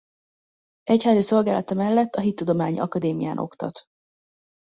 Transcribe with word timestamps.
Egyházi 0.83 1.21
szolgálata 1.21 1.73
mellett 1.73 2.15
a 2.15 2.19
Hittudományi 2.21 2.79
Akadémián 2.79 3.37
oktat. 3.37 3.85